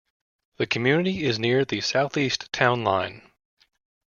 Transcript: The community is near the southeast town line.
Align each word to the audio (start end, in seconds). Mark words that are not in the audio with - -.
The 0.57 0.65
community 0.65 1.25
is 1.25 1.37
near 1.37 1.63
the 1.63 1.79
southeast 1.79 2.51
town 2.51 2.83
line. 2.83 3.21